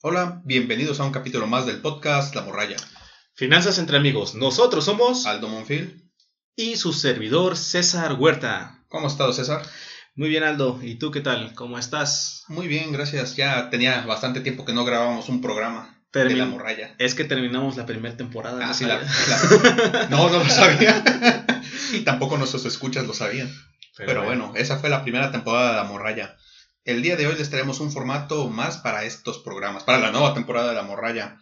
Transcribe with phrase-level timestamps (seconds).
[0.00, 2.76] Hola, bienvenidos a un capítulo más del podcast La Morralla.
[3.34, 4.36] Finanzas entre amigos.
[4.36, 6.08] Nosotros somos Aldo Monfil.
[6.54, 8.84] y su servidor César Huerta.
[8.86, 9.60] ¿Cómo has estado, César?
[10.14, 10.78] Muy bien, Aldo.
[10.80, 11.52] ¿Y tú qué tal?
[11.54, 12.44] ¿Cómo estás?
[12.46, 13.34] Muy bien, gracias.
[13.34, 16.94] Ya tenía bastante tiempo que no grabábamos un programa de La Morralla.
[16.98, 18.60] Es que terminamos la primera temporada.
[18.62, 19.00] Ah, ¿no sí, la,
[20.10, 21.02] No, no lo sabía.
[21.92, 23.52] y tampoco nuestros escuchas lo sabían.
[23.96, 26.36] Pero, bueno, esa fue la primera temporada de La Morralla.
[26.88, 30.32] El día de hoy les traemos un formato más para estos programas, para la nueva
[30.32, 31.38] temporada de La Morralla,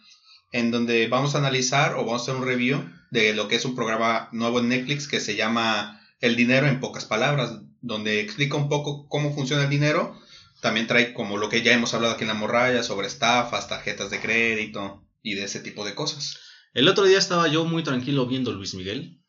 [0.51, 3.63] en donde vamos a analizar o vamos a hacer un review de lo que es
[3.63, 8.57] un programa nuevo en Netflix que se llama El dinero en pocas palabras, donde explica
[8.57, 10.19] un poco cómo funciona el dinero.
[10.61, 14.09] También trae como lo que ya hemos hablado aquí en La Morralla sobre estafas, tarjetas
[14.09, 16.41] de crédito y de ese tipo de cosas.
[16.73, 19.21] El otro día estaba yo muy tranquilo viendo Luis Miguel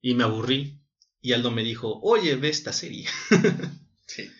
[0.00, 0.80] y me aburrí.
[1.20, 3.06] Y Aldo me dijo, oye, ve esta serie.
[4.06, 4.30] Sí.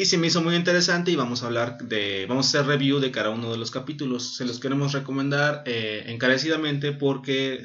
[0.00, 3.00] Y se me hizo muy interesante y vamos a hablar de, vamos a hacer review
[3.00, 4.36] de cada uno de los capítulos.
[4.36, 7.64] Se los queremos recomendar eh, encarecidamente porque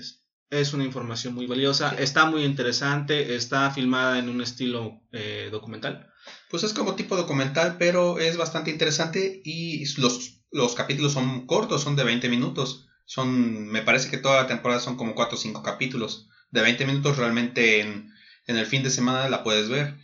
[0.50, 1.98] es una información muy valiosa, Sí.
[2.00, 6.08] está muy interesante, está filmada en un estilo eh, documental.
[6.50, 11.84] Pues es como tipo documental, pero es bastante interesante y los, los capítulos son cortos,
[11.84, 12.88] son de 20 minutos.
[13.06, 16.30] Son, me parece que toda la temporada son como 4 o 5 capítulos.
[16.50, 18.12] De 20 minutos realmente en,
[18.48, 19.96] en el fin de semana la puedes ver.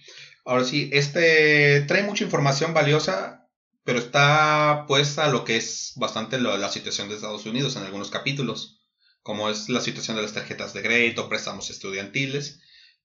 [0.46, 3.48] Ahora sí, este trae mucha información valiosa,
[3.84, 8.10] pero está puesta a lo que es bastante la situación de Estados Unidos en algunos
[8.10, 8.80] capítulos,
[9.22, 12.60] como es la situación de las tarjetas de crédito, préstamos estudiantiles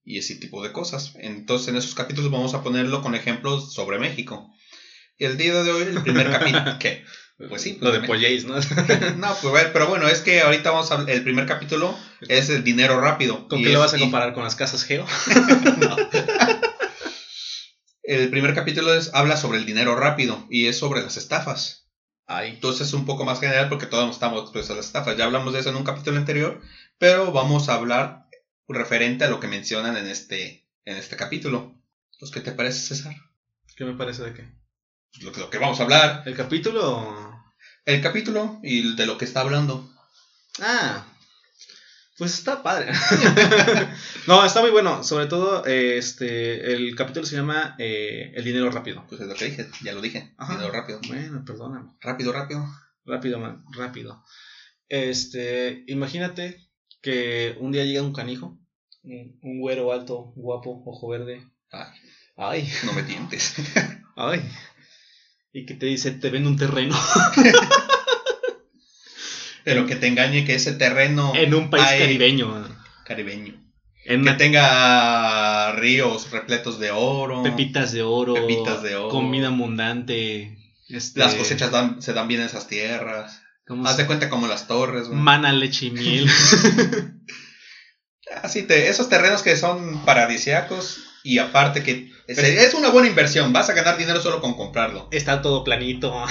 [0.05, 1.13] y ese tipo de cosas.
[1.17, 4.51] Entonces en esos capítulos vamos a ponerlo con ejemplos sobre México.
[5.19, 6.77] Y el día de hoy, el primer capítulo...
[6.79, 7.03] ¿Qué?
[7.49, 8.55] Pues sí, Lo pues de Polléis, ¿no?
[9.17, 11.05] No, pues bueno, pero bueno, es que ahorita vamos a...
[11.07, 11.97] El primer capítulo
[12.29, 13.47] es el dinero rápido.
[13.49, 15.05] ¿Con qué lo vas a y- comparar con las casas Geo?
[15.77, 15.97] No.
[18.05, 21.89] El primer capítulo es, habla sobre el dinero rápido y es sobre las estafas.
[22.27, 25.17] Ay, Entonces es un poco más general porque todos estamos expuestos a las estafas.
[25.17, 26.61] Ya hablamos de eso en un capítulo anterior,
[26.99, 28.27] pero vamos a hablar
[28.69, 31.75] referente a lo que mencionan en este, en este capítulo.
[32.19, 33.15] Pues, ¿qué te parece, César?
[33.77, 34.49] ¿qué me parece de qué?
[35.21, 36.23] Lo, que- lo que vamos a hablar.
[36.27, 37.37] ¿El capítulo?
[37.85, 39.91] El capítulo y de lo que está hablando.
[40.61, 41.07] Ah,
[42.17, 42.93] pues está padre.
[44.27, 45.03] no, está muy bueno.
[45.03, 49.05] Sobre todo, eh, este, el capítulo se llama eh, El dinero rápido.
[49.09, 50.35] Pues es lo que dije, ya lo dije.
[50.39, 50.55] Ajá.
[50.55, 51.01] Dinero rápido.
[51.09, 51.91] Bueno, perdóname.
[52.01, 52.65] Rápido, rápido.
[53.05, 54.25] Rápido, man, rápido.
[54.89, 56.69] Este, imagínate
[57.03, 58.59] que un día llega un canijo,
[59.03, 61.45] un, un güero alto, guapo, ojo verde.
[61.71, 61.91] Ay,
[62.37, 63.55] Ay, no me tientes.
[64.17, 64.43] ay.
[65.53, 66.97] Y que te dice, te vendo un terreno
[69.65, 72.01] Pero que te engañe que ese terreno en un país Ay.
[72.01, 72.69] caribeño.
[73.05, 73.55] caribeño.
[74.07, 77.43] En Que una tenga ríos repletos de oro.
[77.43, 79.09] pepitas de oro, Pepitas de oro.
[79.09, 80.59] comida abundante.
[80.91, 83.41] este, Las cosechas dan- se dan bien en esas tierras.
[83.67, 85.19] ¿cómo Haz se- de cuenta como las torres, güey.
[85.19, 86.29] Mana, leche y miel.
[88.43, 93.53] Así te, esos terrenos que son paradisiacos y aparte que es, es una buena inversión.
[93.55, 95.09] Vas a ganar dinero solo con comprarlo.
[95.13, 96.13] Está todo planito.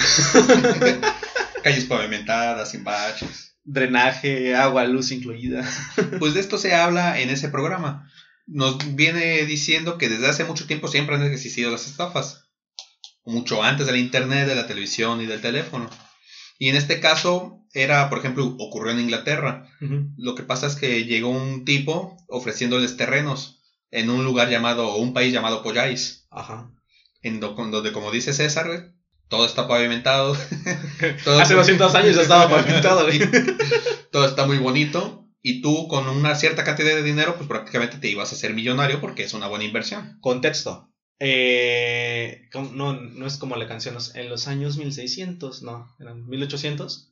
[1.64, 3.56] Calles pavimentadas, sin baches.
[3.64, 5.66] Drenaje, agua, luz incluida.
[6.18, 8.06] Pues de esto se habla en ese programa.
[8.46, 12.50] Nos viene diciendo que desde hace mucho tiempo siempre han existido las estafas.
[13.24, 15.88] Mucho antes del internet, de la televisión y del teléfono.
[16.58, 19.66] Y en este caso era, por ejemplo, ocurrió en Inglaterra.
[20.18, 24.98] Lo que pasa es que llegó un tipo ofreciéndoles terrenos en un lugar llamado, o
[24.98, 26.26] un país llamado Polláis.
[26.30, 26.70] Ajá.
[27.22, 28.92] En donde, como dice César,
[29.28, 30.36] todo está pavimentado.
[31.24, 33.20] todo, Hace 200 años ya estaba pavimentado, güey.
[34.12, 35.20] todo está muy bonito.
[35.42, 39.00] Y tú con una cierta cantidad de dinero, pues prácticamente te ibas a hacer millonario
[39.00, 40.18] porque es una buena inversión.
[40.20, 40.90] Contexto.
[41.20, 47.10] Eh, no, no es como la canción, en los años 1600, no, eran 1800.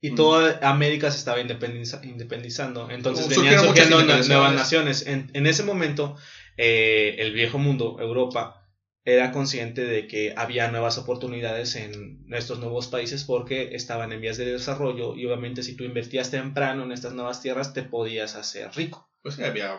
[0.00, 0.14] Y Mm.
[0.16, 2.90] toda América se estaba independiza- independizando.
[2.90, 5.06] Entonces Surgieron venían surgiendo nuevas naciones.
[5.06, 6.16] En, en ese momento,
[6.56, 8.61] eh, el viejo mundo, Europa,
[9.04, 14.36] era consciente de que había nuevas oportunidades en estos nuevos países porque estaban en vías
[14.36, 18.70] de desarrollo y obviamente si tú invertías temprano en estas nuevas tierras te podías hacer
[18.74, 19.10] rico.
[19.22, 19.78] Pues sí, había,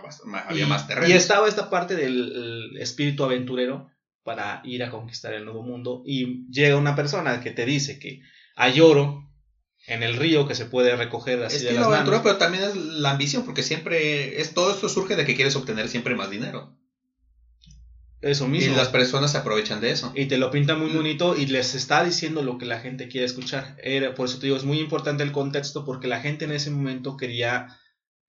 [0.67, 1.09] más terrenos.
[1.09, 3.89] y estaba esta parte del el espíritu aventurero
[4.23, 6.01] para ir a conquistar el nuevo mundo.
[6.05, 8.21] Y llega una persona que te dice que
[8.55, 9.29] hay oro
[9.85, 12.23] en el río que se puede recoger así de Estilo las aventura, manos.
[12.23, 15.89] pero también es la ambición, porque siempre es todo esto surge de que quieres obtener
[15.89, 16.77] siempre más dinero.
[18.23, 18.77] Eso Y mismo.
[18.77, 20.11] las personas se aprovechan de eso.
[20.15, 23.25] Y te lo pinta muy bonito y les está diciendo lo que la gente quiere
[23.25, 23.75] escuchar.
[23.83, 26.71] Era, por eso te digo, es muy importante el contexto porque la gente en ese
[26.71, 27.67] momento quería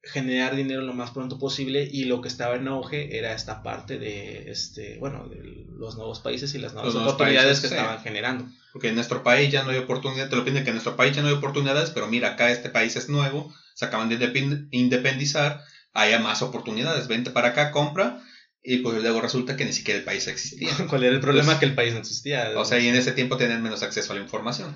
[0.02, 3.98] generar dinero lo más pronto posible y lo que estaba en auge era esta parte
[3.98, 8.88] de este bueno de los nuevos países y las nuevas oportunidades que estaban generando porque
[8.88, 11.22] en nuestro país ya no hay oportunidades te lo piden que en nuestro país ya
[11.22, 15.62] no hay oportunidades pero mira acá este país es nuevo se acaban de independizar
[15.94, 18.20] haya más oportunidades vente para acá compra
[18.64, 21.66] y pues luego resulta que ni siquiera el país existía cuál era el problema que
[21.66, 24.22] el país no existía o sea y en ese tiempo tenían menos acceso a la
[24.22, 24.74] información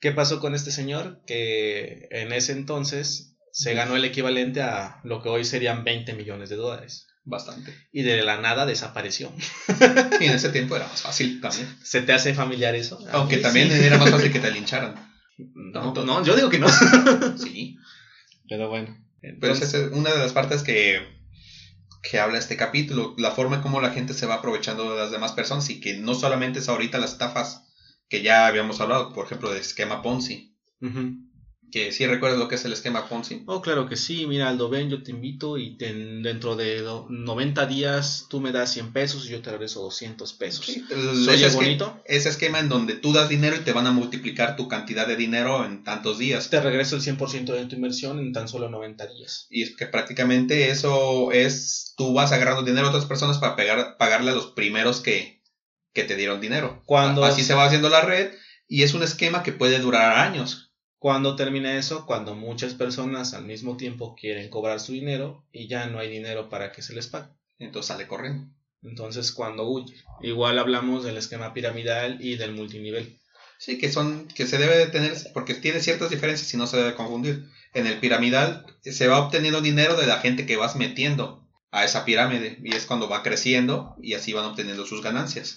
[0.00, 5.20] qué pasó con este señor que en ese entonces se ganó el equivalente a lo
[5.20, 7.08] que hoy serían 20 millones de dólares.
[7.24, 7.74] Bastante.
[7.92, 9.32] Y de la nada desapareció.
[10.20, 11.68] y en ese tiempo era más fácil también.
[11.82, 12.98] ¿Se te hace familiar eso?
[13.10, 14.94] Aunque también era más fácil que te lincharan.
[15.36, 16.68] No, no, yo digo que no.
[17.36, 17.76] sí.
[18.48, 18.96] Pero bueno.
[19.20, 21.00] Pero esa es una de las partes que,
[22.02, 25.10] que habla este capítulo, la forma en cómo la gente se va aprovechando de las
[25.10, 27.64] demás personas y que no solamente es ahorita las estafas
[28.08, 30.54] que ya habíamos hablado, por ejemplo, de esquema Ponzi
[31.70, 33.42] que sí recuerdas lo que es el esquema Ponzi.
[33.46, 34.26] Oh, claro que sí.
[34.26, 38.92] Mira, Aldo, ven, yo te invito y dentro de 90 días tú me das 100
[38.92, 40.66] pesos y yo te regreso 200 pesos.
[40.66, 42.00] Sí, ese bonito?
[42.04, 45.16] Ese esquema en donde tú das dinero y te van a multiplicar tu cantidad de
[45.16, 46.50] dinero en tantos días.
[46.50, 49.46] Te regreso el 100% de tu inversión en tan solo 90 días.
[49.50, 53.96] Y es que prácticamente eso es, tú vas agarrando dinero a otras personas para pegar,
[53.98, 55.42] pagarle a los primeros que,
[55.92, 56.82] que te dieron dinero.
[56.86, 57.24] Cuando...
[57.24, 58.32] Así se va haciendo la red
[58.66, 60.67] y es un esquema que puede durar años
[60.98, 62.06] cuando termina eso?
[62.06, 66.48] Cuando muchas personas al mismo tiempo quieren cobrar su dinero y ya no hay dinero
[66.48, 67.28] para que se les pague.
[67.58, 68.52] Entonces sale corriendo.
[68.82, 69.94] Entonces cuando huye.
[70.22, 73.20] Igual hablamos del esquema piramidal y del multinivel.
[73.58, 76.76] Sí, que son, que se debe de tener, porque tiene ciertas diferencias y no se
[76.76, 77.48] debe confundir.
[77.74, 82.04] En el piramidal se va obteniendo dinero de la gente que vas metiendo a esa
[82.04, 85.56] pirámide y es cuando va creciendo y así van obteniendo sus ganancias.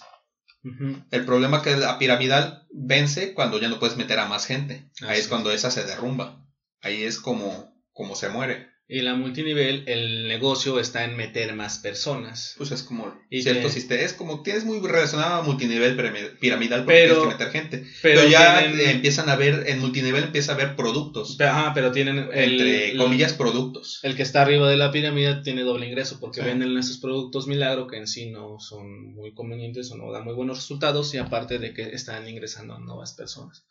[1.10, 4.90] El problema es que la piramidal vence cuando ya no puedes meter a más gente.
[5.02, 6.46] Ahí es cuando esa se derrumba.
[6.80, 8.71] Ahí es como, como se muere.
[8.92, 12.54] Y la multinivel, el negocio está en meter más personas.
[12.58, 14.02] Pues es como cierto sistema.
[14.02, 15.96] Es como tienes muy relacionado a multinivel
[16.38, 17.86] piramidal porque tienes que meter gente.
[18.02, 21.36] Pero, ya empiezan a ver, en multinivel empieza a haber productos.
[21.38, 22.28] Pero, pero tienen.
[22.34, 23.98] entre comillas, productos.
[24.02, 27.86] El que está arriba de la pirámide tiene doble ingreso porque venden esos productos milagro
[27.86, 31.58] que en sí no son muy convenientes o no dan muy buenos resultados y aparte
[31.58, 33.64] de que están ingresando a nuevas personas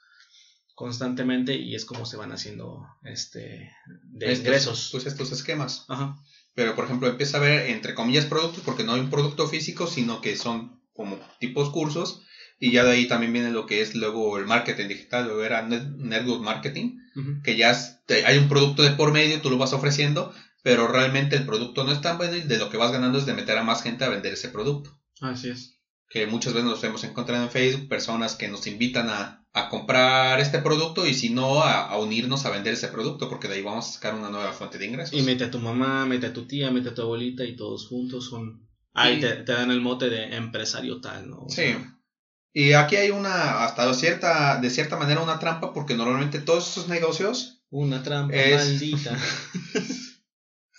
[0.81, 3.72] constantemente y es como se van haciendo este
[4.04, 4.89] de ingresos.
[4.92, 5.86] Pues estos esquemas.
[6.56, 9.86] Pero por ejemplo empieza a ver entre comillas productos porque no hay un producto físico
[9.86, 12.24] sino que son como tipos cursos
[12.60, 15.63] y ya de ahí también viene lo que es luego el marketing digital, o era
[15.63, 16.98] network marketing,
[17.44, 17.75] que ya
[18.25, 20.31] hay un producto de por medio, tú lo vas ofreciendo,
[20.62, 23.25] pero realmente el producto no es tan bueno y de lo que vas ganando es
[23.25, 24.95] de meter a más gente a vender ese producto.
[25.22, 25.80] Así es.
[26.07, 30.39] Que muchas veces nos hemos encontrado en Facebook, personas que nos invitan a, a comprar
[30.39, 33.88] este producto y si no a, unirnos a vender ese producto porque de ahí vamos
[33.88, 35.19] a sacar una nueva fuente de ingresos.
[35.19, 37.88] Y mete a tu mamá, mete a tu tía, mete a tu abuelita y todos
[37.88, 38.68] juntos son...
[38.94, 41.45] Ahí te, dan el mote de empresario tal, ¿no?
[41.48, 41.75] sí.
[42.53, 46.89] Y aquí hay una, hasta cierta, de cierta manera, una trampa porque normalmente todos estos
[46.89, 47.63] negocios...
[47.69, 49.18] Una trampa maldita.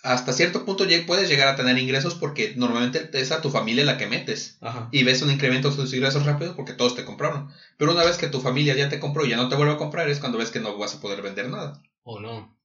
[0.03, 3.99] hasta cierto punto puedes llegar a tener ingresos porque normalmente es a tu familia la
[3.99, 4.59] que metes.
[4.91, 7.51] Y ves un incremento de tus ingresos rápido porque todos te compraron.
[7.79, 9.79] Pero una vez que tu familia ya te compró y ya no te vuelve a
[9.79, 11.81] comprar es cuando ves que no vas a poder vender nada.
[12.03, 12.59] O no.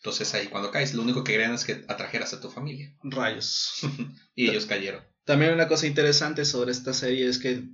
[0.00, 2.94] Entonces ahí cuando caes, lo único que querían es que atrajeras a tu familia.
[3.02, 3.80] Rayos.
[4.34, 5.02] y ellos cayeron.
[5.24, 7.64] También una cosa interesante sobre esta serie es que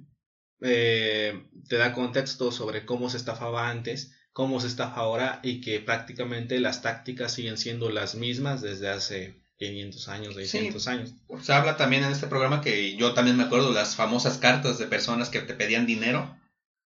[0.61, 5.81] eh, te da contexto sobre cómo se estafaba antes cómo se está ahora y que
[5.81, 11.15] prácticamente las tácticas siguen siendo las mismas desde hace 500 años, 600 años.
[11.41, 14.87] Se habla también en este programa que yo también me acuerdo las famosas cartas de
[14.87, 16.37] personas que te pedían dinero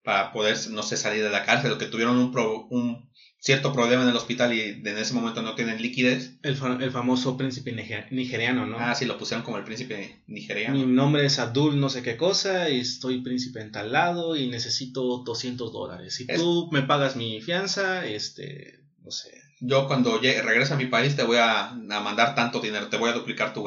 [0.04, 2.32] para poder, no sé, salir de la cárcel o que tuvieron un,
[2.70, 3.10] un
[3.42, 6.36] cierto problema en el hospital y en ese momento no tienen liquidez.
[6.42, 7.72] El, el famoso príncipe
[8.08, 8.78] nigeriano, ¿no?
[8.78, 10.78] Ah, sí, lo pusieron como el príncipe nigeriano.
[10.78, 14.46] Mi nombre es Abdul no sé qué cosa y estoy príncipe en tal lado y
[14.46, 16.14] necesito 200 dólares.
[16.14, 21.14] Si tú me pagas mi fianza, este, no sé, yo cuando regrese a mi país
[21.14, 23.64] te voy a, mandar tanto dinero, te voy a duplicar tu,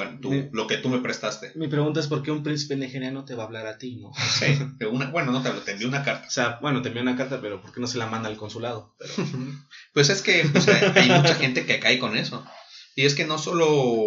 [0.52, 1.54] lo que tú me prestaste.
[1.56, 4.12] Mi pregunta es por qué un príncipe nigeriano te va a hablar a ti, ¿no?
[4.36, 4.60] Sí,
[5.12, 6.28] bueno, no te hablo, te envió una carta.
[6.28, 8.36] O sea, bueno, te envió una carta, pero ¿por qué no se la manda al
[8.36, 8.94] consulado?
[9.94, 12.46] pues es que pues, hay mucha gente que cae con eso.
[12.98, 14.06] Y es que no solo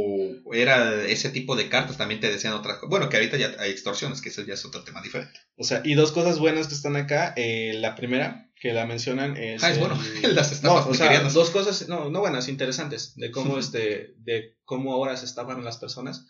[0.53, 2.89] era ese tipo de cartas, también te decían otras cosas.
[2.89, 5.39] Bueno, que ahorita ya hay extorsiones, que eso ya es otro tema diferente.
[5.57, 7.35] O sea, y dos cosas buenas que están acá.
[7.37, 9.63] Eh, la primera, que la mencionan es...
[9.63, 9.99] Ah, es bueno,
[10.33, 14.57] las estafas no, o sea, dos cosas, no, no buenas, interesantes, de cómo, este, de
[14.65, 16.27] cómo ahora se estafan las personas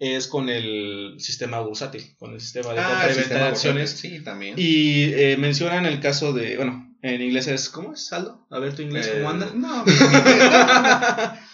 [0.00, 3.90] es con el sistema bursátil, con el sistema de ah, compra y venta de acciones.
[3.90, 4.54] Sí, también.
[4.56, 8.46] Y eh, mencionan el caso de, bueno, En inglés es, ¿cómo es, Aldo?
[8.50, 9.50] A ver tu inglés, ¿cómo Eh, anda?
[9.54, 9.84] No.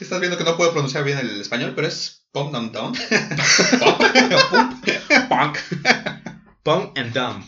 [0.00, 2.94] Estás viendo que no puedo pronunciar bien el español, pero es Pump Down Down.
[5.28, 5.58] Punk.
[6.62, 7.44] Punk and dumb.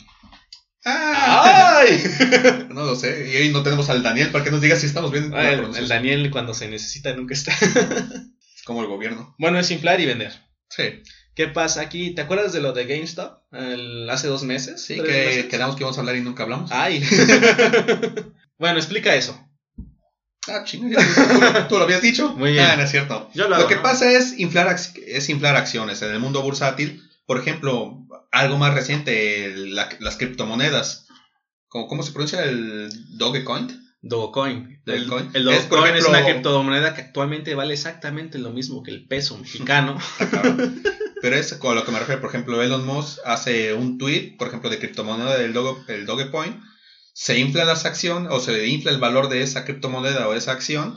[0.84, 2.02] Ah, ¡Ay!
[2.70, 3.30] no lo sé.
[3.32, 5.32] Y hoy no tenemos al Daniel para que nos diga si estamos bien.
[5.34, 5.88] Ah, el, el.
[5.88, 7.52] Daniel cuando se necesita nunca está.
[7.52, 9.34] Es como el gobierno.
[9.38, 10.32] bueno, es inflar y vender.
[10.70, 11.02] Sí.
[11.38, 12.10] ¿Qué pasa aquí?
[12.16, 13.38] ¿Te acuerdas de lo de GameStop?
[13.52, 14.84] El- hace dos meses.
[14.84, 15.44] Sí, ¿Tres que meses?
[15.46, 16.72] quedamos que íbamos a hablar y nunca hablamos.
[16.72, 17.00] Ay.
[18.58, 19.38] bueno, explica eso.
[20.48, 21.62] Ah, chingada.
[21.62, 22.30] ¿Tú, tú lo habías dicho?
[22.30, 22.64] Muy bien.
[22.64, 23.30] Ah, no es cierto.
[23.34, 23.82] Yo lo que ¿no?
[23.82, 24.74] pasa es inflar,
[25.06, 26.02] es inflar acciones.
[26.02, 31.06] En el mundo bursátil, por ejemplo, algo más reciente, la- las criptomonedas.
[31.68, 33.68] ¿Cómo, ¿Cómo se pronuncia el Dogecoin?
[34.02, 34.80] Dogecoin.
[34.86, 35.30] El, Dogecoin.
[35.34, 38.90] el Es, por Dogecoin es, ejemplo- una criptomoneda que actualmente vale exactamente lo mismo que
[38.90, 39.98] el peso mexicano.
[41.20, 44.48] Pero es con lo que me refiero, por ejemplo, Elon Musk hace un tweet, por
[44.48, 46.60] ejemplo, de criptomoneda del Doge, el Dogecoin,
[47.12, 50.96] se infla las acciones o se infla el valor de esa criptomoneda o esa acción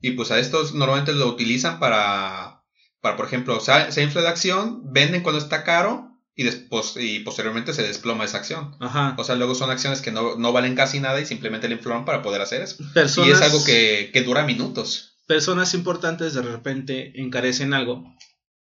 [0.00, 2.62] y pues a estos normalmente lo utilizan para,
[3.00, 6.94] para por ejemplo, o sea, se infla la acción, venden cuando está caro y, después,
[6.96, 8.76] y posteriormente se desploma esa acción.
[8.78, 9.16] Ajá.
[9.18, 12.04] O sea, luego son acciones que no, no valen casi nada y simplemente le inflaron
[12.04, 12.76] para poder hacer eso.
[12.94, 15.16] Personas, Y es algo que, que dura minutos.
[15.26, 18.04] personas importantes de repente encarecen algo.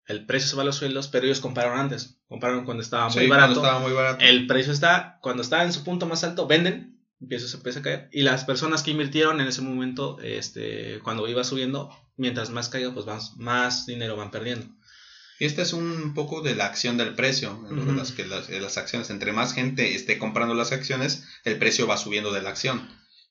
[0.08, 2.18] El precio se va a los sueldos, pero ellos compraron antes.
[2.28, 3.54] Compraron cuando estaba muy Sí, barato.
[3.54, 4.24] cuando estaba muy barato.
[4.24, 7.84] El precio está, cuando está en su punto más alto, venden, empieza, se empieza a
[7.84, 8.10] caer.
[8.12, 12.94] Y las personas que invirtieron en ese momento, este, cuando iba subiendo, mientras más caiga,
[12.94, 14.68] pues más, más dinero van perdiendo.
[15.40, 17.60] Y esta es un poco de la acción del precio.
[17.70, 17.92] Ujú.
[17.94, 19.10] las, que las, de las acciones.
[19.10, 22.88] Entre más gente esté comprando las acciones, el precio va subiendo de la acción.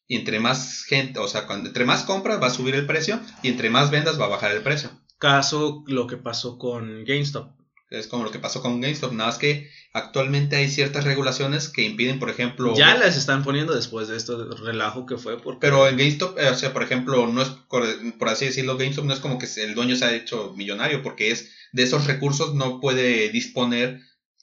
[0.07, 3.21] Y entre más gente, o sea, cuando, entre más compras va a subir el precio
[3.43, 4.91] y entre más vendas va a bajar el precio.
[5.25, 7.51] Caso lo que pasó con GameStop.
[7.91, 11.83] Es como lo que pasó con GameStop, nada más que actualmente hay ciertas regulaciones que
[11.83, 12.75] impiden, por ejemplo...
[12.77, 16.49] Ya las están poniendo después de esto relajo que fue porque Pero en GameStop, eh,
[16.51, 19.75] o sea, por ejemplo, no es, por, así decirlo, GameStop no es como que el
[19.75, 24.01] dueño se ha hecho millonario, porque es de esos recursos no puede disponer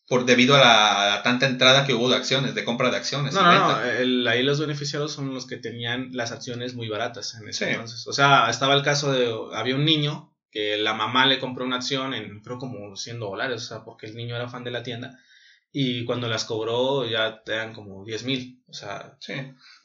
[0.08, 3.34] por debido a la, a tanta entrada que hubo de acciones, de compra de acciones.
[3.34, 3.82] No, no, venta.
[3.86, 3.92] no.
[3.92, 7.72] el- ahí los beneficiados son los que tenían las acciones muy baratas en ese Sí.
[7.72, 8.08] entonces.
[8.08, 9.32] O sea, estaba el caso de.
[9.54, 13.64] Había un niño que la mamá le compró una acción en, creo, como 100 dólares,
[13.64, 15.18] o sea, porque el niño era fan de la tienda.
[15.74, 18.62] Y cuando las cobró ya eran como 10 mil.
[18.68, 19.34] O sea, Sí.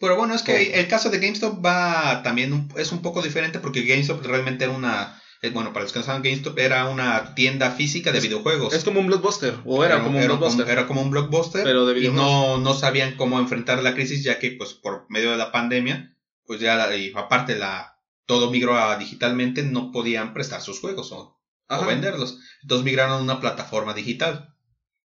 [0.01, 3.61] Pero bueno, es que el caso de GameStop va también, un- es un poco diferente
[3.61, 7.37] porque GameStop realmente era una, eh, bueno, para los que no saben, GameStop era una
[7.37, 8.75] tienda física de Es- videojuegos.
[8.75, 9.55] es como un blockbuster.
[9.65, 10.69] O era, como un blockbuster.
[10.69, 11.63] era como un blockbuster.
[11.63, 15.31] pero de y no, no sabían cómo enfrentar la crisis ya que pues por medio
[15.31, 16.13] de la pandemia
[16.47, 17.96] pues ya y aparte la
[18.27, 21.41] todo migró a digitalmente no podían prestar sus juegos o,
[21.87, 24.55] venderlos entonces migraron a una plataforma digital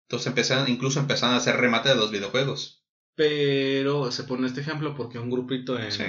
[0.07, 4.95] entonces empezaron incluso empezaron a hacer remate de los videojuegos Pero se pone este ejemplo
[4.95, 5.91] porque un grupito en.
[5.91, 6.03] Sí.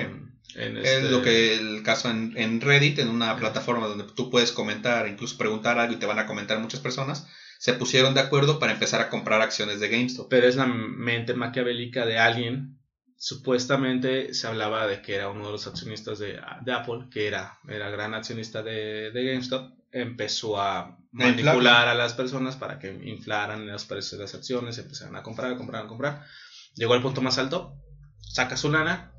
[0.56, 4.30] en es este- lo que el caso en, en Reddit en una plataforma donde tú
[4.30, 7.28] puedes comentar incluso preguntar algo y te van a comentar muchas personas
[7.60, 11.34] se pusieron de acuerdo para empezar a comprar acciones de GameStop pero es la mente
[11.34, 12.76] maquiavélica de alguien.
[13.20, 17.58] Supuestamente se hablaba de que era uno de los accionistas de, de Apple, que era,
[17.68, 19.72] era gran accionista de, de GameStop.
[19.92, 25.16] Empezó a manipular a las personas para que inflaran los precios de las acciones, empezaron
[25.16, 26.22] a comprar, a comprar, a comprar.
[26.76, 27.74] Llegó al punto más alto,
[28.22, 29.12] saca su lana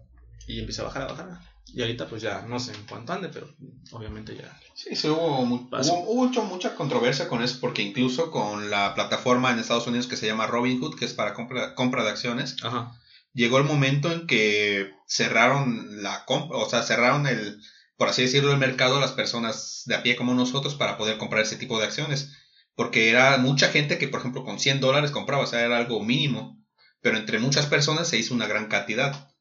[0.46, 1.40] y empieza a bajar, a bajar.
[1.66, 3.48] Y ahorita pues ya no sé en cuánto ande, pero
[3.90, 4.56] obviamente ya.
[4.74, 9.58] Sí, sí, hubo, hubo mucho- mucha controversia con eso, porque incluso con la plataforma en
[9.58, 12.92] Estados Unidos que se llama Robinhood, que es para compra, compra de acciones, Ajá.
[13.32, 17.60] Llegó el momento en que cerraron la compra, o sea, cerraron el,
[17.96, 21.18] por así decirlo, el mercado a las personas de a pie como nosotros para poder
[21.18, 22.32] comprar ese tipo de acciones.
[22.74, 26.00] Porque era mucha gente que, por ejemplo, con 100 dólares compraba, o sea, era algo
[26.04, 26.64] mínimo.
[27.00, 29.32] Pero entre muchas personas se hizo una gran cantidad.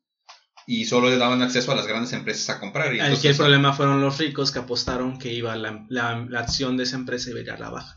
[0.65, 2.96] Y solo le daban acceso a las grandes empresas a comprar.
[2.96, 6.77] Y Aquí el problema fueron los ricos que apostaron que iba la, la, la acción
[6.77, 7.96] de esa empresa iba a ir a la baja.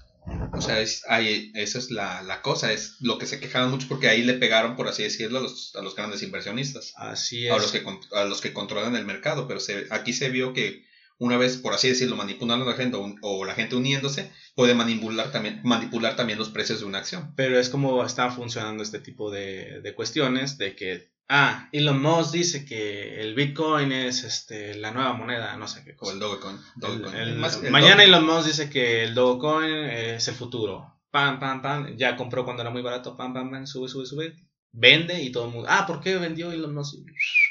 [0.52, 3.88] O sea, es, ahí, esa es la, la cosa, es lo que se quejaron mucho
[3.88, 7.56] porque ahí le pegaron, por así decirlo, a los, a los grandes inversionistas, Así a
[7.56, 7.62] es.
[7.62, 7.84] los, que,
[8.14, 10.84] a los que controlan el mercado, pero se, aquí se vio que
[11.20, 14.74] una vez, por así decirlo, manipulando a la gente o, o la gente uniéndose, puede
[14.74, 17.32] manipular también, manipular también los precios de una acción.
[17.36, 22.32] Pero es como está funcionando este tipo de, de cuestiones, de que, ah, Elon Musk
[22.32, 26.12] dice que el Bitcoin es este, la nueva moneda, no sé qué O cosa.
[26.14, 26.56] el Dogecoin.
[26.56, 27.14] El- Dogecoin.
[27.14, 30.96] el- Más- el mañana Doge- Elon Musk dice que el Dogecoin es el futuro.
[31.10, 31.96] Pam, pam, pam.
[31.96, 33.16] Ya compró cuando era muy barato.
[33.16, 33.66] Pam, pam, pam.
[33.66, 34.34] Sube, sube, sube.
[34.72, 35.68] Vende y todo el mundo.
[35.68, 36.94] Ah, ¿por qué vendió Elon Musk?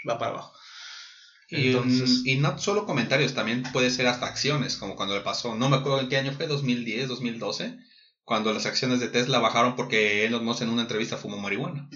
[0.10, 0.54] Va para abajo.
[1.52, 5.56] Y, Entonces- y no solo comentarios, también puede ser hasta acciones, como cuando le pasó,
[5.56, 7.78] no me acuerdo en qué año fue, 2010, 2012,
[8.24, 11.90] cuando las acciones de Tesla bajaron porque Elon Musk en una entrevista fumó marihuana.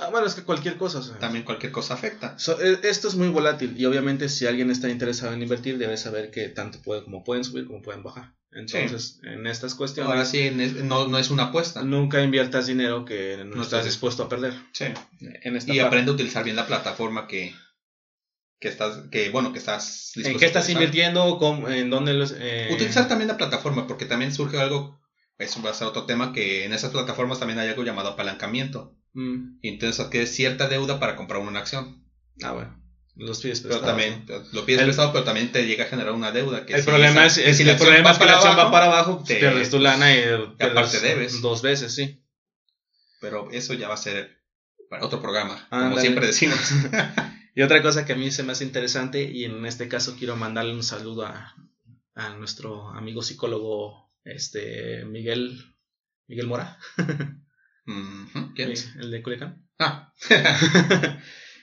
[0.00, 1.18] Ah, bueno, es que cualquier cosa.
[1.18, 2.38] También cualquier cosa afecta.
[2.38, 5.96] so- e- esto es muy volátil y obviamente si alguien está interesado en invertir debe
[5.98, 8.34] saber que tanto puede como pueden subir como pueden bajar.
[8.50, 10.50] Entonces, en estas cuestiones, Ahora sí,
[10.84, 11.82] no, no es una apuesta.
[11.82, 14.54] nunca inviertas dinero que no, No estás estás- dispuesto a perder.
[14.72, 14.84] Sí.
[15.20, 15.86] En esta Y parte.
[15.88, 17.54] aprende a utilizar bien la plataforma que,
[18.62, 21.36] que estás, que bueno, que estás ¿En qué estás invirtiendo?
[21.38, 22.32] ¿Cómo- ¿En dónde los...?
[22.38, 24.98] eh, Utilizar también la plataforma, porque también surge algo,
[25.36, 28.96] eso va a ser otro tema, que en esas plataformas también hay algo llamado apalancamiento.
[29.14, 32.06] Mm, Y entonces adquieres cierta deuda para comprar una acción.
[32.42, 32.78] Ah, bueno.
[33.16, 34.42] Los pides Pero prestados, también ¿no?
[34.58, 36.64] lo pides El- prestado, pero también te llega a generar una deuda.
[36.64, 38.70] Que El si problema esa- es, es- si el problema es que la acción va
[38.70, 41.42] para abajo, te- pierdes tu lana y, aparte pierdes debes.
[41.42, 42.24] Dos veces, sí.
[43.20, 44.38] Pero eso ya va a ser
[44.88, 46.00] para otro programa, como Ándale.
[46.00, 46.58] siempre decimos.
[47.54, 50.36] Y otra cosa que a mí se me hace interesante, y en este caso quiero
[50.36, 51.54] mandarle un saludo a,
[52.14, 55.74] a nuestro amigo psicólogo este Miguel
[56.28, 56.78] Miguel Mora,
[58.54, 58.90] ¿Quién es?
[58.98, 60.12] el de Culiacán, Ah,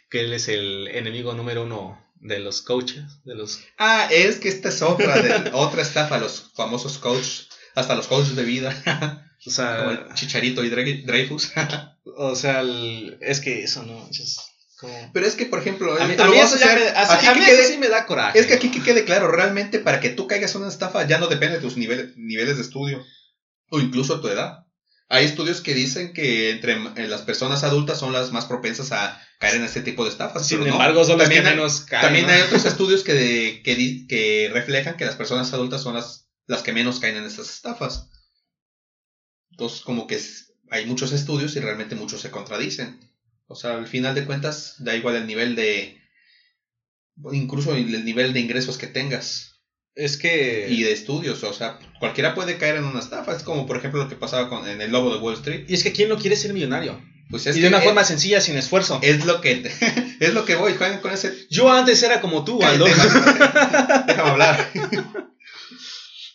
[0.10, 4.50] que él es el enemigo número uno de los coaches, de los Ah, es que
[4.50, 8.70] esta es otra, de, otra estafa, los famosos coaches, hasta los coaches de vida,
[9.40, 11.52] o como sea, el Chicharito y Dre- Dreyfus.
[12.18, 14.08] o sea, el- es que eso no,
[14.80, 17.14] como- Pero es que, por ejemplo, a mí, a eso a ya hacer- me- a-
[17.14, 18.40] aquí a que mí quede- eso sí me da coraje.
[18.40, 21.18] Es que aquí que quede claro, realmente para que tú caigas en una estafa ya
[21.18, 23.02] no depende de tus niveles, niveles de estudio
[23.70, 24.66] o incluso tu edad.
[25.12, 29.20] Hay estudios que dicen que entre eh, las personas adultas son las más propensas a
[29.40, 30.46] caer en este tipo de estafas.
[30.48, 30.74] Sin pero no.
[30.76, 32.32] embargo, son las que También menos caen, También ¿no?
[32.32, 33.62] hay otros estudios que, de-
[34.08, 38.08] que, reflejan que las personas adultas son las, las que menos caen en estas estafas.
[39.52, 43.00] Entonces, como que es- hay muchos estudios y realmente muchos se contradicen.
[43.52, 45.98] O sea, al final de cuentas, da igual el nivel de.
[47.34, 49.60] Incluso el nivel de ingresos que tengas
[49.96, 51.44] Es que y de estudios.
[51.44, 53.36] O sea, cualquiera puede caer en una estafa.
[53.36, 55.66] Es como, por ejemplo, lo que pasaba con, en el lobo de Wall Street.
[55.68, 58.04] y es que quién no quiere ser millonario Pues es y de una es- forma
[58.06, 59.00] sencilla sin esfuerzo.
[59.02, 59.70] Es lo que.
[60.22, 60.76] es lo que voy.
[60.76, 62.86] Juegan con ese Yo antes era como tú, Aldo.
[62.86, 64.72] Déjame hablar.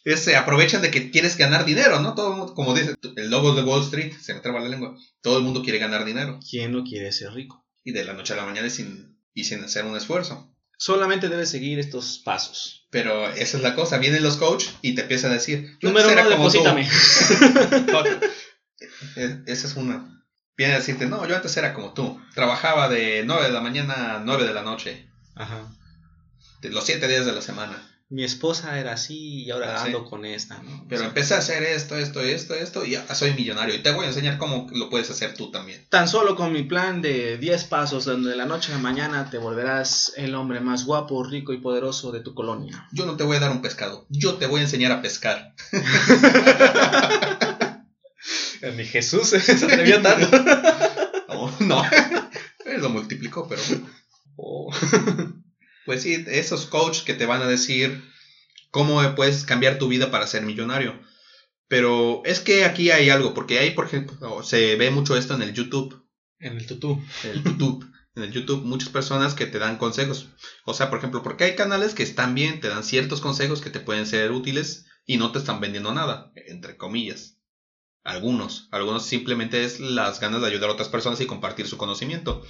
[0.05, 2.15] Es, eh, aprovechan de que quieres ganar dinero, ¿no?
[2.15, 4.95] Todo el mundo, como dice el lobo de Wall Street, se me traba la lengua.
[5.23, 6.39] Todo el mundo quiere ganar dinero.
[6.49, 7.67] ¿Quién no quiere ser rico?
[7.83, 10.51] Y de la noche a la mañana y sin, y sin hacer un esfuerzo.
[10.77, 12.87] Solamente debes seguir estos pasos.
[12.91, 13.99] Pero esa es la cosa.
[13.99, 16.87] Vienen los coaches y te empiezan a decir: yo Número uno, deposítame.
[19.17, 20.25] Es- Esa es una.
[20.57, 22.21] Viene a decirte: No, yo antes era como tú.
[22.35, 25.09] Trabajaba de 9 de la mañana a 9 de la noche.
[25.35, 25.69] Ajá.
[26.61, 27.91] De los 7 días de la semana.
[28.11, 29.87] Mi esposa era así y ahora Sí.
[29.87, 30.85] ando con esta, ¿no?
[30.89, 33.75] Pero O sea, empecé a hacer esto, esto, esto, esto y ya soy millonario.
[33.75, 35.87] Y te voy a enseñar cómo lo puedes hacer tú también.
[35.89, 39.31] Tan solo con mi plan de 10 pasos, donde de la noche a la mañana
[39.31, 42.87] te volverás el hombre más guapo, rico y poderoso de tu colonia.
[42.93, 45.55] Yo no te voy a dar un pescado, yo te voy a enseñar a pescar.
[48.77, 50.29] Mi Jesús se atrevió tanto.
[51.37, 51.83] Oh, no,
[52.65, 53.61] Él lo multiplicó, pero
[54.37, 54.71] Oh.
[55.87, 58.03] Pues sí, esos coaches que te van a decir
[58.71, 61.01] cómo puedes cambiar tu vida para ser millonario.
[61.69, 65.43] Pero es que aquí hay algo, porque hay, por ejemplo, se ve mucho esto en
[65.43, 66.07] el YouTube.
[66.39, 67.03] En el tutú.
[67.23, 67.91] en el YouTube.
[68.17, 70.29] En el YouTube muchas personas que te dan consejos.
[70.65, 73.71] O sea, por ejemplo, porque hay canales que están bien, te dan ciertos consejos que
[73.71, 77.39] te pueden ser útiles y no te están vendiendo nada, entre comillas.
[78.05, 82.45] Algunos, algunos simplemente es las ganas de ayudar a otras personas y compartir su conocimiento.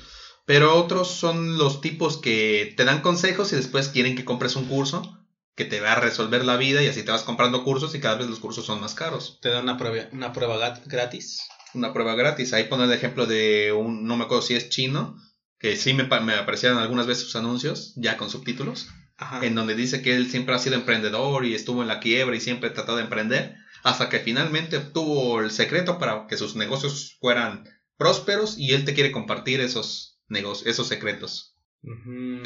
[0.46, 4.66] Pero otros son los tipos que te dan consejos y después quieren que compres un
[4.66, 8.00] curso que te va a resolver la vida y así te vas comprando cursos y
[8.00, 9.38] cada vez los cursos son más caros.
[9.40, 11.42] Te da una prueba, una prueba gratis.
[11.74, 12.52] Una prueba gratis.
[12.52, 15.16] Ahí pone el ejemplo de un, no me acuerdo si es chino,
[15.58, 19.44] que sí me, me aparecieron algunas veces sus anuncios, ya con subtítulos, Ajá.
[19.44, 22.40] en donde dice que él siempre ha sido emprendedor y estuvo en la quiebra y
[22.40, 23.54] siempre trató de emprender,
[23.84, 27.64] hasta que finalmente obtuvo el secreto para que sus negocios fueran
[27.96, 31.56] prósperos y él te quiere compartir esos negocios, esos secretos.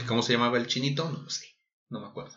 [0.07, 1.11] ¿Cómo se llamaba el chinito?
[1.11, 1.47] No lo sé,
[1.89, 2.35] no me acuerdo.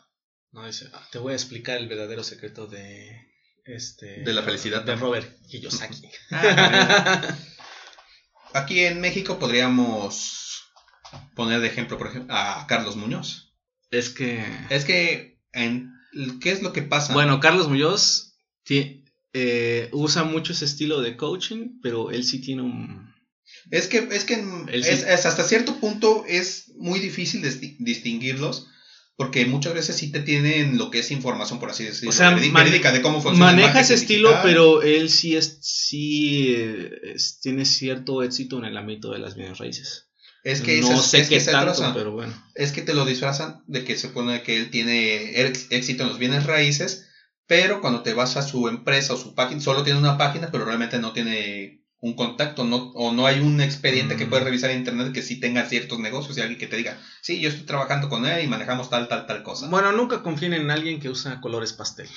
[0.52, 3.28] No, dice, "Ah, te voy a explicar el verdadero secreto de
[3.66, 4.96] este De la felicidad de.
[4.96, 6.10] Robert Kiyosaki.
[8.54, 10.64] Aquí en México podríamos
[11.36, 13.54] poner de ejemplo, por ejemplo, a Carlos Muñoz.
[13.92, 15.92] es que Es que, en,
[16.42, 17.14] ¿qué es lo que pasa?
[17.14, 18.36] bueno, Carlos Muñoz
[19.34, 23.11] eh, usa mucho ese estilo de coaching, pero él sí tiene un
[23.70, 28.68] es que, es que es- es hasta cierto punto es muy difícil dis- distinguirlos
[29.18, 32.32] porque muchas veces sí te tienen lo que es información, por así decirlo, O sea,
[32.32, 34.44] verídica de cómo funciona maneja ese estilo, digital.
[34.52, 39.36] pero él sí es sí eh, es- tiene cierto éxito en el ámbito de las
[39.36, 40.08] bienes raíces.
[40.44, 41.94] es que no sé es que qué esa tanto, cosa.
[41.94, 42.34] pero bueno.
[42.56, 46.18] es que te lo disfrazan de que se supone que él tiene éxito en los
[46.18, 47.06] bienes raíces,
[47.46, 50.66] pero cuando te vas a su empresa o su página, solo tiene una página, pero
[50.66, 54.30] realmente no tiene un contacto, no, o no hay un expediente que Mm.
[54.30, 57.40] puedes revisar en internet que sí tenga ciertos negocios y alguien que te diga, sí,
[57.40, 59.68] yo estoy trabajando con él y manejamos tal, tal, tal cosa.
[59.68, 62.08] Bueno, nunca confíen en alguien que usa colores pastel.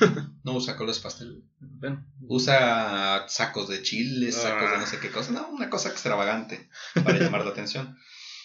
[0.42, 1.42] No usa colores pastel.
[1.58, 5.32] Bueno, Usa sacos de chiles, sacos de no sé qué cosa.
[5.32, 6.68] No, una cosa extravagante
[7.04, 7.94] para llamar la atención.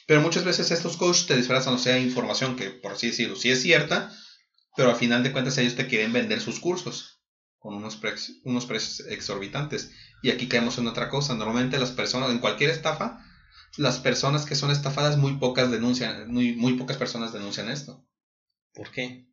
[0.08, 3.50] Pero muchas veces estos coaches te disfrazan, o sea, información que, por así decirlo, sí
[3.52, 4.12] es cierta,
[4.76, 7.21] pero al final de cuentas ellos te quieren vender sus cursos
[7.62, 9.92] con unos, pre unos precios exorbitantes.
[10.24, 11.36] Y aquí caemos en otra cosa.
[11.36, 13.24] Normalmente las personas, en cualquier estafa,
[13.78, 18.06] las personas que son estafadas, muy pocas denuncian, muy, muy pocas personas denuncian esto.
[18.74, 19.28] ¿por qué?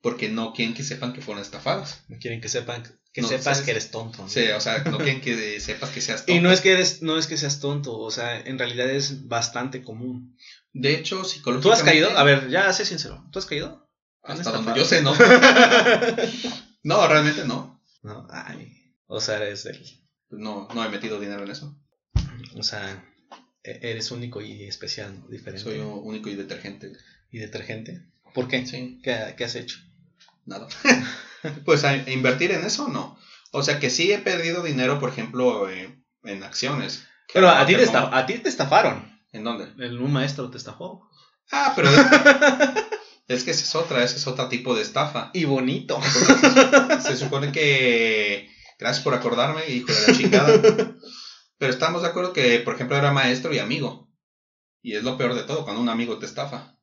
[0.00, 2.02] Porque no quieren que sepan que fueron estafadas.
[2.08, 3.60] No quieren que sepan que No, sepas ¿sabes?
[3.62, 4.22] que eres tonto.
[4.22, 4.28] ¿no?
[4.28, 6.42] Sí, o sea, no quieren que sepas que seas Y tonto.
[6.42, 9.82] no es que eres, no es que seas tonto, o sea, en realidad es bastante
[9.82, 10.36] común.
[10.72, 11.78] De hecho, ¿Tú psicológicamente...
[11.80, 12.18] has caído?
[12.18, 13.24] A ver, ya sé sincero.
[13.30, 13.88] ¿Tú has caído?
[14.22, 15.14] Hasta ¿Han donde yo sé, no.
[16.84, 17.80] no, realmente no.
[18.02, 18.94] No, ay.
[19.06, 19.82] O sea, eres del.
[20.30, 21.76] No, no he metido dinero en eso.
[22.56, 23.04] O sea,
[23.62, 25.26] e- eres único y especial, ¿no?
[25.28, 25.62] diferente.
[25.64, 26.92] Soy único y detergente.
[27.30, 28.06] ¿Y detergente?
[28.32, 28.64] ¿Por qué?
[28.66, 29.78] Sí, ¿Qué, qué has hecho?
[30.46, 30.68] nada.
[31.64, 33.18] pues a, invertir en eso, no.
[33.52, 37.06] O sea que sí he perdido dinero, por ejemplo, eh, en acciones.
[37.32, 39.18] Pero a ti, te a ti te estafaron.
[39.32, 39.72] ¿En dónde?
[39.84, 41.08] El- Un maestro te estafó.
[41.50, 41.88] Ah, pero...
[43.28, 45.30] es que esa es otra, ese es otro tipo de estafa.
[45.32, 46.00] Y bonito.
[47.00, 48.48] Se supone que...
[48.78, 50.96] Gracias por acordarme, hijo de la chingada.
[51.58, 54.12] Pero estamos de acuerdo que, por ejemplo, era maestro y amigo.
[54.82, 56.78] Y es lo peor de todo, cuando un amigo te estafa.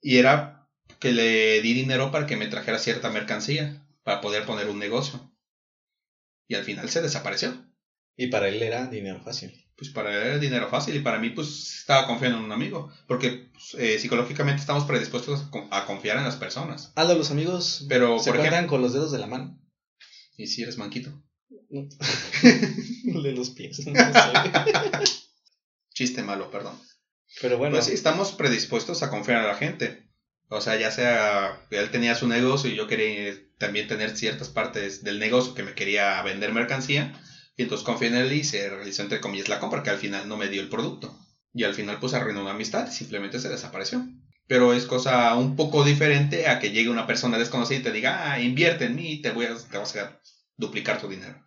[0.00, 0.68] Y era
[1.00, 5.34] que le di dinero para que me trajera cierta mercancía, para poder poner un negocio.
[6.46, 7.70] Y al final se desapareció.
[8.16, 9.63] Y para él era dinero fácil.
[9.76, 12.88] Pues para él era dinero fácil y para mí pues estaba confiando en un amigo.
[13.08, 16.92] Porque pues, eh, psicológicamente estamos predispuestos a con- a confiar en las personas.
[16.94, 18.68] Aldo, los amigos Pero, se por ejemplo...
[18.68, 19.58] con los dedos de la mano.
[20.36, 21.20] ¿Y si eres manquito?
[21.70, 21.86] No.
[23.22, 23.84] de los pies.
[23.86, 24.32] no sé.
[25.92, 26.78] Chiste malo, perdón.
[27.40, 30.02] Pero bueno, Pues sí, estamos predispuestos a confiar a la gente.
[30.48, 35.02] O sea, ya sea él tenía su negocio y yo quería también tener ciertas partes
[35.02, 37.12] del negocio que me quería vender mercancía.
[37.56, 40.28] Y entonces confié en él y se realizó entre comillas la compra, que al final
[40.28, 41.16] no me dio el producto.
[41.52, 44.04] Y al final pues arruinó una amistad y simplemente se desapareció.
[44.46, 48.32] Pero es cosa un poco diferente a que llegue una persona desconocida y te diga,
[48.32, 50.20] ah, invierte en mí y te, voy a, te vas a
[50.56, 51.40] duplicar tu dinero.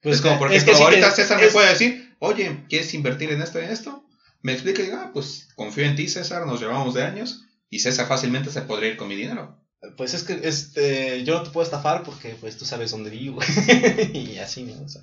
[0.00, 2.92] pues es como, por es ejemplo, que ahorita te- César me puede decir, oye, ¿quieres
[2.94, 4.04] invertir en esto y en esto?
[4.42, 7.80] Me explica y digo, ah, pues confío en ti, César, nos llevamos de años y
[7.80, 9.58] César fácilmente se podría ir con mi dinero.
[9.96, 13.40] Pues es que este, yo no te puedo estafar porque pues tú sabes dónde vivo.
[14.12, 14.80] y así, ¿no?
[14.82, 15.02] O sea,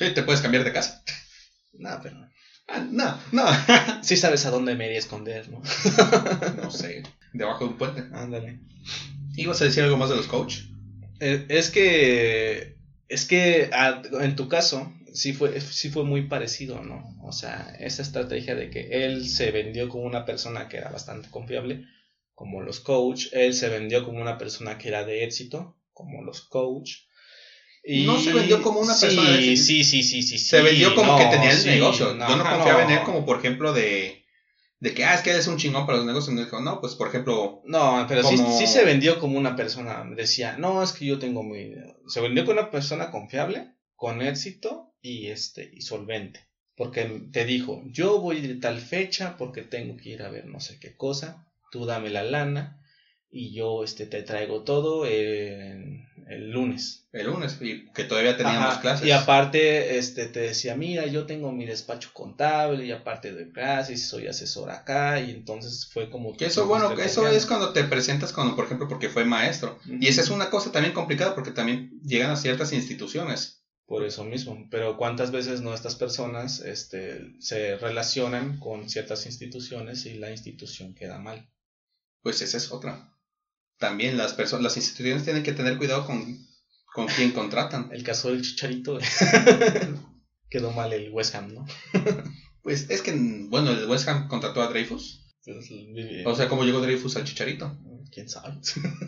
[0.00, 1.04] Sí, te puedes cambiar de casa.
[1.74, 2.16] nada, pero
[2.66, 3.44] Ah, no, no.
[4.02, 5.60] sí sabes a dónde me iría a esconder, ¿no?
[6.56, 7.02] no sé,
[7.34, 8.04] debajo de un puente.
[8.12, 8.58] Ándale.
[9.36, 10.60] ¿Ibas a decir algo más de los coach?
[11.20, 12.74] Eh, Es que,
[13.08, 17.16] es que ah, en tu caso sí fue, sí fue muy parecido, ¿no?
[17.22, 21.28] O sea, esa estrategia de que él se vendió como una persona que era bastante
[21.28, 21.84] confiable,
[22.34, 26.40] como los coach, él se vendió como una persona que era de éxito, como los
[26.42, 26.92] coach.
[27.82, 29.62] Y No se vendió como una sí, persona de éxito.
[29.62, 32.06] Sí, sí, sí, sí, Se sí, vendió como no, que tenía el sí, negocio.
[32.08, 34.22] Yo no ajá, confiaba en él como, por ejemplo, de,
[34.80, 36.34] de que, ah, es que él es un chingón para los negocios.
[36.34, 39.56] Me dijo, no, pues, por ejemplo, No, pero sí, Como- sí se vendió como una
[39.56, 40.04] persona.
[40.14, 41.74] Decía, no, es que yo tengo muy.
[42.06, 46.46] Se vendió como una persona confiable, con éxito y este y solvente.
[46.76, 50.60] Porque te dijo, yo voy de tal fecha porque tengo que ir a ver no
[50.60, 51.46] sé qué cosa.
[51.70, 52.79] Tú dame la lana
[53.30, 57.06] y yo este te traigo todo el, el lunes.
[57.12, 59.06] el lunes, y que todavía teníamos Ajá, clases.
[59.06, 64.08] Y aparte, este, te decía, mira, yo tengo mi despacho contable y aparte doy clases
[64.08, 66.36] soy asesor acá y entonces fue como...
[66.36, 69.78] Que eso, bueno, eso es cuando te presentas con, por ejemplo, porque fue maestro.
[69.86, 73.64] Y esa es una cosa también complicada porque también llegan a ciertas instituciones.
[73.86, 74.68] Por eso mismo.
[74.70, 80.94] Pero cuántas veces no estas personas este, se relacionan con ciertas instituciones y la institución
[80.94, 81.50] queda mal.
[82.22, 83.10] Pues esa es otra.
[83.80, 86.46] También las personas, las instituciones tienen que tener cuidado con,
[86.94, 87.88] con quién contratan.
[87.90, 88.98] El caso del chicharito
[90.50, 91.66] quedó mal el West Ham, ¿no?
[92.62, 93.12] Pues es que,
[93.48, 95.26] bueno, el West Ham contrató a Dreyfus.
[96.26, 97.76] O sea, ¿cómo llegó Dreyfus al Chicharito?
[98.12, 98.58] quién sabe.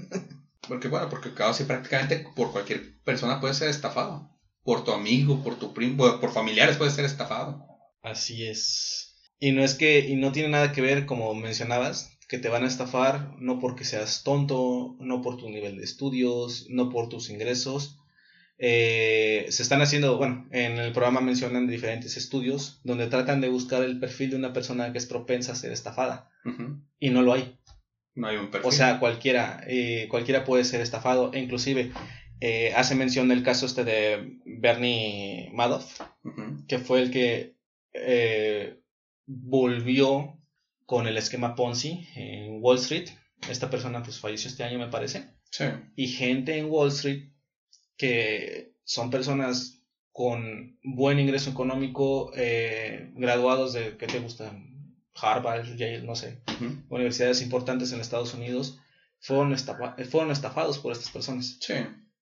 [0.68, 4.30] Porque, bueno, porque casi prácticamente por cualquier persona puede ser estafado.
[4.62, 7.66] Por tu amigo, por tu primo, por familiares puede ser estafado.
[8.00, 9.16] Así es.
[9.40, 12.64] Y no es que, y no tiene nada que ver, como mencionabas, que te van
[12.64, 17.28] a estafar no porque seas tonto, no por tu nivel de estudios, no por tus
[17.28, 17.98] ingresos.
[18.56, 23.82] Eh, se están haciendo, bueno, en el programa mencionan diferentes estudios donde tratan de buscar
[23.82, 26.30] el perfil de una persona que es propensa a ser estafada.
[26.98, 27.58] Y no lo hay.
[28.14, 28.66] No hay un perfil.
[28.66, 31.34] O sea, cualquiera, eh, cualquiera puede ser estafado.
[31.34, 31.92] E inclusive
[32.40, 36.00] eh, hace mención del caso este de Bernie Madoff,
[36.66, 37.56] que fue el que
[37.92, 38.80] eh,
[39.26, 40.38] volvió
[40.86, 43.08] con el esquema Ponzi en Wall Street.
[43.48, 45.30] Esta persona pues falleció este año me parece.
[45.50, 45.64] Sí.
[45.96, 47.30] Y gente en Wall Street
[47.96, 54.72] que son personas con buen ingreso económico, eh, graduados de, ¿qué te gustan?
[55.14, 56.40] Harvard, Yale, no sé,
[56.88, 58.78] universidades importantes en Estados Unidos,
[59.20, 59.56] fueron,
[60.10, 61.58] fueron estafados por estas personas.
[61.60, 61.74] Sí.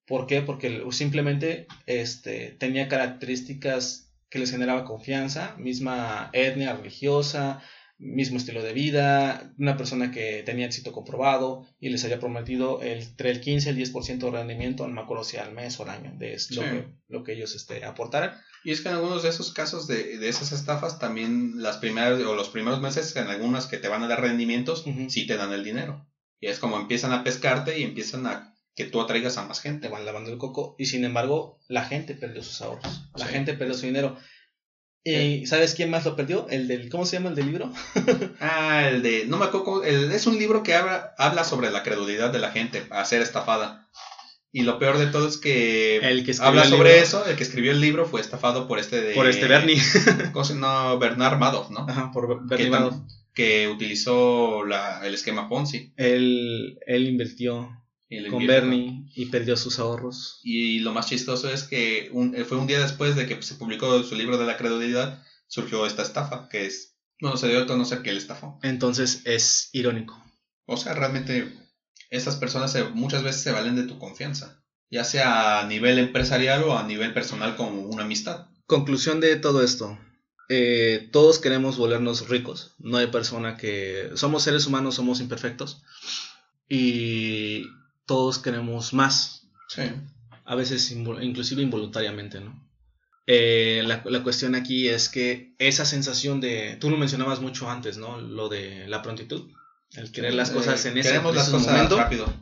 [0.07, 0.43] ¿Por qué?
[0.43, 7.63] Porque simplemente este, tenía características que les generaba confianza, misma etnia religiosa,
[8.01, 13.31] mismo estilo de vida, una persona que tenía éxito comprobado y les había prometido entre
[13.31, 15.91] el 15 y el 10% de rendimiento, no me acuerdo si al mes o al
[15.91, 18.41] año, de lo, que, lo que ellos este, aportaran.
[18.65, 22.21] Y es que en algunos de esos casos de, de, esas estafas también las primeras
[22.21, 25.53] o los primeros meses en algunas que te van a dar rendimientos sí te dan
[25.53, 26.07] el dinero.
[26.41, 29.89] Y es como empiezan a pescarte y empiezan a que tú atraigas a más gente.
[29.89, 33.55] Te van lavando el coco y sin embargo la gente perdió sus ahorros, la gente
[33.55, 34.17] perdió su dinero.
[35.03, 36.47] ¿Y sabes quién más lo perdió?
[36.51, 37.73] El del, ¿cómo se llama el del libro?
[38.41, 42.31] ah, el de, no me acuerdo, es un libro que habla, habla sobre la credulidad
[42.31, 43.89] de la gente a ser estafada.
[44.53, 47.71] Y lo peor de todo es que, el que habla sobre eso, el que escribió
[47.71, 49.15] el libro fue estafado por este de...
[49.15, 49.81] Por este Bernie.
[50.57, 51.87] no, Bernard Madoff, ¿no?
[51.89, 52.95] Ajá, por Bernie que, Madoff.
[53.33, 55.93] Que utilizó la, el esquema Ponzi.
[55.97, 57.80] Él, él invirtió
[58.31, 60.41] con Bernie y perdió sus ahorros.
[60.43, 64.03] Y lo más chistoso es que un, fue un día después de que se publicó
[64.03, 68.03] su libro de la credulidad, surgió esta estafa, que es, bueno, se dio a conocer
[68.03, 68.59] que él estafó.
[68.63, 70.23] Entonces es irónico.
[70.67, 71.53] O sea, realmente
[72.11, 76.77] estas personas muchas veces se valen de tu confianza, ya sea a nivel empresarial o
[76.77, 78.47] a nivel personal como una amistad.
[78.67, 79.99] Conclusión de todo esto.
[80.49, 82.75] Eh, todos queremos volvernos ricos.
[82.79, 84.11] No hay persona que...
[84.15, 85.83] Somos seres humanos, somos imperfectos.
[86.69, 87.67] Y
[88.07, 89.49] todos queremos más.
[89.69, 89.83] Sí.
[90.45, 92.69] A veces inclusive involuntariamente, ¿no?
[93.27, 97.97] Eh, la, la, cuestión aquí es que esa sensación de, tú lo mencionabas mucho antes,
[97.97, 98.21] ¿no?
[98.21, 99.49] Lo de la prontitud,
[99.93, 102.33] el querer las cosas en ese, Queremos las cosas rápido.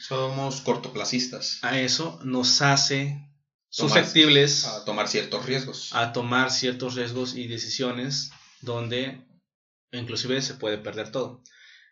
[0.00, 1.58] Somos cortoplacistas.
[1.62, 3.28] A eso nos hace
[3.68, 5.90] susceptibles a tomar ciertos riesgos.
[5.92, 8.30] A tomar ciertos riesgos y decisiones
[8.62, 9.20] donde
[9.92, 11.42] inclusive se puede perder todo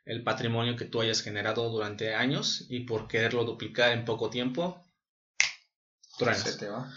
[0.04, 4.82] el patrimonio que tú hayas generado durante años y por quererlo duplicar en poco tiempo,
[6.52, 6.92] Se te va.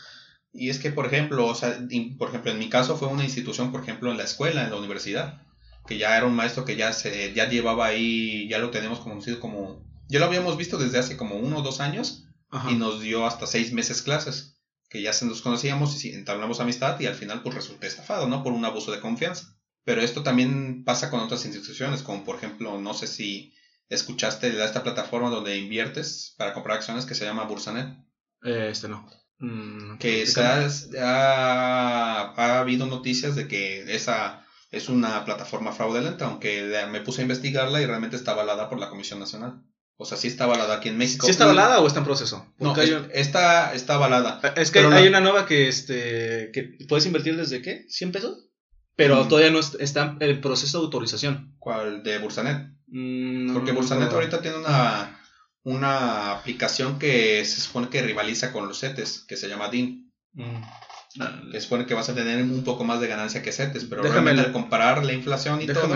[0.52, 1.80] Y es que, por ejemplo, o sea,
[2.18, 4.78] por ejemplo, en mi caso fue una institución, por ejemplo, en la escuela, en la
[4.78, 5.42] universidad,
[5.86, 9.40] que ya era un maestro que ya se ya llevaba ahí, ya lo tenemos conocido
[9.40, 12.24] como, ya lo habíamos visto desde hace como uno o dos años
[12.70, 14.58] y nos dio hasta seis meses clases,
[14.90, 18.42] que ya se nos conocíamos y entablamos amistad y al final pues resulté estafado, ¿no?
[18.44, 19.55] Por un abuso de confianza.
[19.86, 23.54] Pero esto también pasa con otras instituciones, como por ejemplo, no sé si
[23.88, 27.96] escuchaste de esta plataforma donde inviertes para comprar acciones que se llama Bursanet.
[28.44, 29.08] Eh, este no.
[29.38, 37.02] Mm, que ha, ha, habido noticias de que esa es una plataforma fraudulenta, aunque me
[37.02, 39.62] puse a investigarla y realmente está avalada por la Comisión Nacional.
[39.98, 41.26] O sea, sí está avalada aquí en México.
[41.26, 42.54] ¿Sí está avalada o está en proceso?
[42.58, 44.42] no, está, está avalada.
[44.58, 47.86] Es que hay una nueva que, este, que puedes invertir desde qué?
[47.88, 48.50] ¿100 pesos?
[48.96, 51.56] Pero todavía no está en el proceso de autorización.
[51.60, 52.04] ¿Cuál?
[52.04, 52.70] ¿De Bursanet?
[52.88, 55.20] Mm, Porque Bursanet ahorita tiene una,
[55.64, 60.14] una aplicación que se supone que rivaliza con los CETES, que se llama DIN.
[60.34, 61.52] Mm.
[61.52, 64.42] Que supone que vas a tener un poco más de ganancia que CETES, pero realmente
[64.42, 65.88] al comparar la inflación y todo,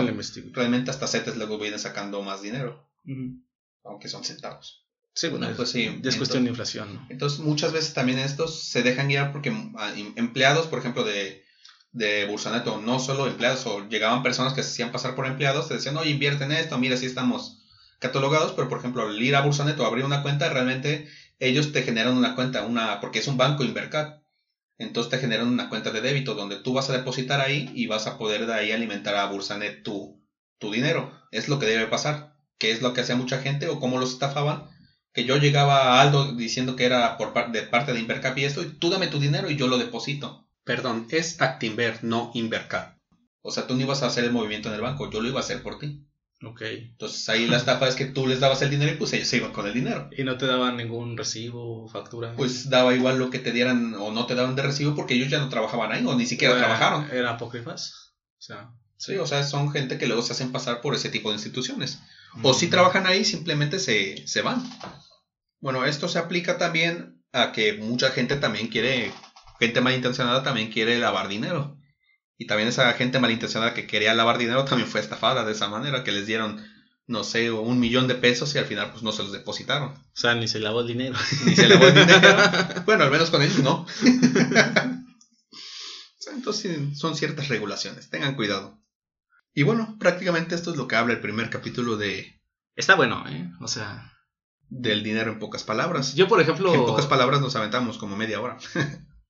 [0.52, 2.90] realmente hasta CETES luego vienen sacando más dinero.
[3.84, 4.86] Aunque son centavos.
[5.14, 6.00] Sí, bueno, pues sí.
[6.04, 7.06] Es cuestión de inflación.
[7.10, 11.39] Entonces, muchas veces también estos se dejan guiar porque ah, empleados, por ejemplo, de
[11.92, 15.68] de Bursanet o no solo empleados, o llegaban personas que se hacían pasar por empleados,
[15.68, 17.58] te decían, oye, invierte en esto, mira, si estamos
[17.98, 21.06] catalogados, pero por ejemplo, al ir a Bursanet o abrir una cuenta, realmente
[21.38, 24.20] ellos te generan una cuenta, una porque es un banco Invercat.
[24.78, 28.06] Entonces te generan una cuenta de débito donde tú vas a depositar ahí y vas
[28.06, 30.18] a poder de ahí alimentar a Bursanet tu,
[30.58, 31.12] tu dinero.
[31.30, 34.12] Es lo que debe pasar, que es lo que hacía mucha gente o cómo los
[34.12, 34.64] estafaban.
[35.12, 38.62] Que yo llegaba a Aldo diciendo que era por de parte de Invercap y esto,
[38.62, 40.46] y tú dame tu dinero y yo lo deposito.
[40.70, 42.96] Perdón, es Actinver, no Invercar.
[43.42, 45.40] O sea, tú no ibas a hacer el movimiento en el banco, yo lo iba
[45.40, 46.06] a hacer por ti.
[46.44, 46.62] Ok.
[46.62, 49.38] Entonces ahí la estafa es que tú les dabas el dinero y pues ellos se
[49.38, 50.08] iban con el dinero.
[50.16, 52.34] ¿Y no te daban ningún recibo, factura?
[52.36, 55.28] Pues daba igual lo que te dieran o no te daban de recibo porque ellos
[55.28, 57.10] ya no trabajaban ahí o ni siquiera trabajaron.
[57.10, 58.14] ¿Eran apócrifas?
[58.38, 61.30] O sea, sí, o sea, son gente que luego se hacen pasar por ese tipo
[61.30, 61.98] de instituciones.
[62.44, 64.62] O si trabajan ahí, simplemente se, se van.
[65.58, 69.12] Bueno, esto se aplica también a que mucha gente también quiere
[69.60, 71.78] gente malintencionada también quiere lavar dinero.
[72.36, 76.02] Y también esa gente malintencionada que quería lavar dinero también fue estafada de esa manera,
[76.02, 76.60] que les dieron
[77.10, 79.88] no sé, un millón de pesos y al final pues no se los depositaron.
[79.90, 81.16] O sea, ni se lavó el dinero.
[81.44, 82.38] Ni se lavó el dinero.
[82.86, 83.84] bueno, al menos con ellos no.
[86.32, 88.80] Entonces son ciertas regulaciones, tengan cuidado.
[89.52, 92.40] Y bueno, prácticamente esto es lo que habla el primer capítulo de...
[92.76, 93.50] Está bueno, ¿eh?
[93.60, 94.12] O sea...
[94.68, 96.14] Del dinero en pocas palabras.
[96.14, 96.72] Yo, por ejemplo...
[96.72, 98.56] en pocas palabras nos aventamos como media hora.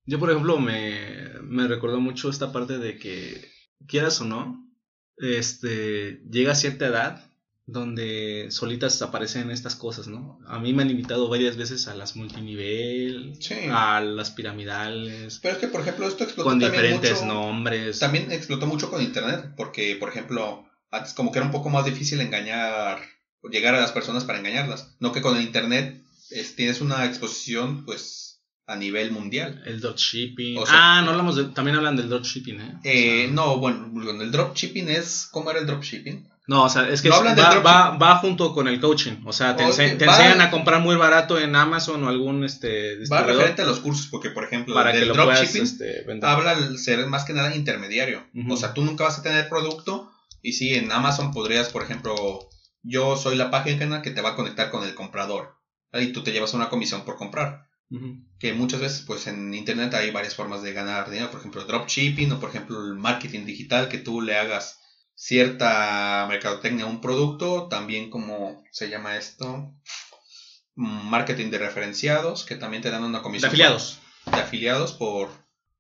[0.06, 3.50] Yo, por ejemplo, me, me recordó mucho esta parte de que,
[3.86, 4.66] quieras o no,
[5.16, 7.30] este, llega a cierta edad
[7.66, 10.40] donde solitas aparecen estas cosas, ¿no?
[10.46, 13.38] A mí me han invitado varias veces a las multinivel,
[13.70, 15.38] a las piramidales.
[15.40, 18.00] Pero es que, por ejemplo, esto explotó con diferentes nombres.
[18.00, 21.84] También explotó mucho con internet, porque, por ejemplo, antes como que era un poco más
[21.84, 23.00] difícil engañar,
[23.50, 24.96] llegar a las personas para engañarlas.
[24.98, 26.02] No que con el internet
[26.56, 28.29] tienes una exposición, pues,
[28.70, 29.62] a nivel mundial.
[29.66, 30.58] El dropshipping.
[30.68, 32.74] ah, no hablamos de, también hablan del dropshipping, ¿eh?
[32.84, 33.90] eh no, bueno,
[34.22, 36.30] el dropshipping es, ¿cómo era el dropshipping?
[36.46, 39.22] No, o sea, es que va, va, junto con el coaching.
[39.24, 43.62] O sea, te, enseñan a comprar muy barato en Amazon o algún este, Va referente
[43.62, 47.34] a los cursos, porque por ejemplo, Para el dropshipping este, habla al ser más que
[47.34, 48.24] nada intermediario.
[48.48, 50.10] O sea, tú nunca vas a tener producto.
[50.42, 52.48] Y sí, en Amazon podrías, por ejemplo,
[52.82, 55.54] yo soy la página que te va a conectar con el comprador.
[55.92, 57.69] Ahí tú te llevas una comisión por comprar.
[58.38, 61.30] Que muchas veces, pues en internet hay varias formas de ganar dinero.
[61.30, 64.78] Por ejemplo, dropshipping o por ejemplo el marketing digital que tú le hagas
[65.14, 69.74] cierta mercadotecnia a un producto, también como se llama esto,
[70.74, 73.50] marketing de referenciados, que también te dan una comisión.
[73.50, 73.98] De afiliados.
[74.24, 75.28] de afiliados por,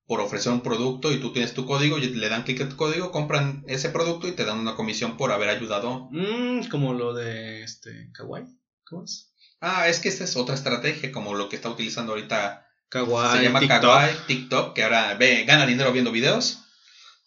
[0.04, 2.76] por ofrecer un producto y tú tienes tu código y le dan clic a tu
[2.76, 6.08] código, compran ese producto y te dan una comisión por haber ayudado.
[6.10, 8.44] Mm, como lo de este Kawaii.
[8.84, 9.29] ¿Cómo es?
[9.60, 12.66] Ah, es que esta es otra estrategia, como lo que está utilizando ahorita.
[12.88, 13.38] Kawaii.
[13.38, 16.64] Se llama Kawaii, TikTok, que ahora ve, gana dinero viendo videos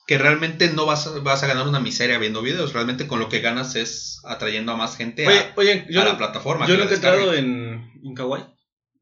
[0.05, 2.73] que realmente no vas a, vas a ganar una miseria viendo videos.
[2.73, 5.53] Realmente con lo que ganas es atrayendo a más gente a,
[5.87, 6.67] la plataforma.
[6.67, 8.45] Yo lo he entrado en, en Kawaii.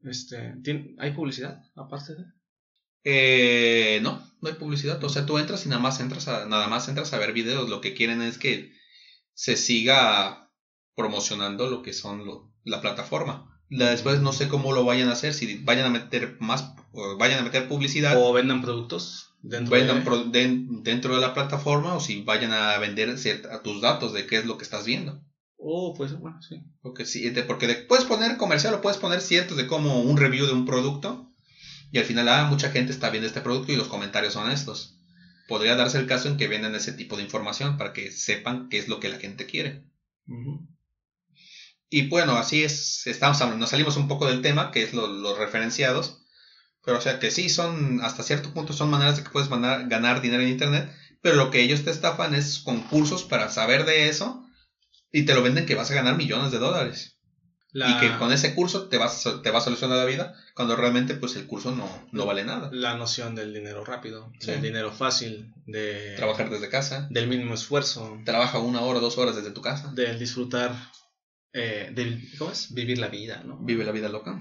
[0.04, 0.54] Este,
[0.98, 2.24] ¿Hay publicidad aparte de?
[3.04, 5.02] Eh, no, no hay publicidad.
[5.02, 7.68] O sea, tú entras y nada más entras a, nada más entras a ver videos.
[7.68, 8.72] Lo que quieren es que
[9.34, 10.50] se siga
[10.94, 13.60] promocionando lo que son la plataforma.
[13.68, 16.74] después no sé cómo lo vayan a hacer, si vayan a meter más,
[17.18, 18.16] vayan a meter publicidad.
[18.16, 20.64] O vendan productos dentro, de...
[20.82, 23.14] dentro de la plataforma o si vayan a vender
[23.62, 25.22] tus datos de qué es lo que estás viendo.
[25.56, 26.62] Oh, pues bueno, sí.
[26.80, 30.52] Porque, sí, porque puedes poner comercial o puedes poner ciertos de como un review de
[30.52, 31.32] un producto
[31.92, 34.98] y al final, ah, mucha gente está viendo este producto y los comentarios son estos.
[35.46, 38.78] Podría darse el caso en que vendan ese tipo de información para que sepan qué
[38.78, 39.84] es lo que la gente quiere.
[41.92, 46.22] Y bueno, así es, estamos nos salimos un poco del tema, que es los referenciados.
[46.82, 50.22] Pero o sea que sí, son, hasta cierto punto son maneras de que puedes ganar
[50.22, 54.42] dinero en Internet, pero lo que ellos te estafan es concursos para saber de eso
[55.12, 57.18] y te lo venden que vas a ganar millones de dólares.
[57.74, 61.14] Y que con ese curso te, vas, te va a solucionar la vida, cuando realmente
[61.14, 62.70] pues el curso no, no vale nada.
[62.72, 66.14] La noción del dinero rápido, del dinero fácil, de...
[66.16, 67.06] Trabajar desde casa.
[67.10, 68.18] Del mínimo esfuerzo.
[68.24, 69.90] Trabaja una hora, dos horas desde tu casa.
[69.94, 70.74] Del disfrutar,
[71.52, 72.72] eh, ¿cómo es?
[72.72, 73.58] Vivir la vida, ¿no?
[73.58, 74.40] Vive la vida loca.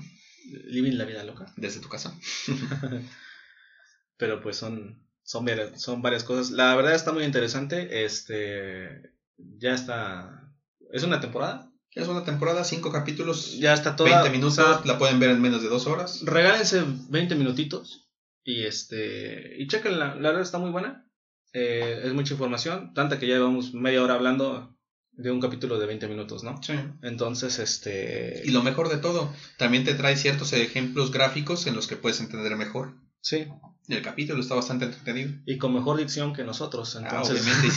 [0.66, 1.52] Living la vida loca.
[1.58, 2.18] Desde tu casa.
[4.18, 5.46] Pero pues son, son,
[5.76, 6.52] son varias cosas.
[6.52, 8.06] La verdad está muy interesante.
[8.06, 9.14] Este.
[9.38, 10.54] Ya está.
[10.92, 11.72] ¿Es una temporada?
[11.94, 13.60] Es una temporada, cinco capítulos.
[13.60, 14.22] Ya está toda.
[14.22, 16.22] 20 minutos, la pueden ver en menos de dos horas.
[16.24, 18.10] Regálense 20 minutitos.
[18.44, 19.62] Y este.
[19.62, 21.06] Y chequen, la, la verdad está muy buena.
[21.54, 22.94] Eh, es mucha información.
[22.94, 24.78] Tanta que ya llevamos media hora hablando
[25.22, 26.62] de un capítulo de 20 minutos, ¿no?
[26.62, 26.74] Sí.
[27.02, 28.42] Entonces, este...
[28.46, 32.20] Y lo mejor de todo, también te trae ciertos ejemplos gráficos en los que puedes
[32.20, 32.96] entender mejor.
[33.22, 33.48] Sí.
[33.88, 35.32] El capítulo está bastante entretenido.
[35.46, 37.42] Y con mejor dicción que nosotros, ah, entonces...
[37.42, 37.68] obviamente,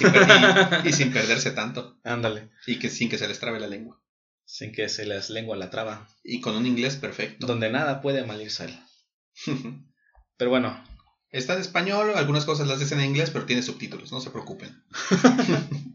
[0.88, 1.98] y sin, perderse tanto.
[2.04, 2.50] Ándale.
[2.66, 4.00] Y que sin que se les trabe la lengua.
[4.44, 6.08] Sin que se les lengua la traba.
[6.22, 7.46] Y con un inglés perfecto.
[7.46, 8.40] Donde nada puede mal
[10.36, 10.82] pero bueno.
[11.30, 14.84] Está en español, algunas cosas las dicen en inglés, pero tiene subtítulos, no se preocupen.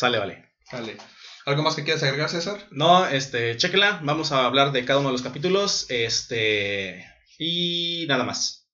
[0.00, 0.46] Sale, vale.
[0.64, 0.96] Sale.
[1.44, 2.66] ¿Algo más que quieras agregar, César?
[2.70, 4.00] No, este, chéquela.
[4.02, 5.84] Vamos a hablar de cada uno de los capítulos.
[5.90, 7.04] Este.
[7.38, 8.66] Y nada más.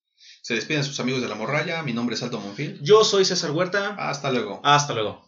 [0.42, 1.82] Se despiden sus amigos de la morralla.
[1.82, 2.78] Mi nombre es Alto Monfil.
[2.80, 3.96] Yo soy César Huerta.
[3.98, 4.60] Hasta luego.
[4.62, 5.25] Hasta luego.